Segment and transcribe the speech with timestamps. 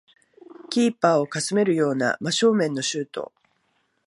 [0.71, 3.31] キーパーをかすめるような真正面のシュート